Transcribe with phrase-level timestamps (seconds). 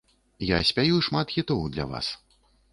[0.47, 2.13] Я спяю шмат хітоў для вас.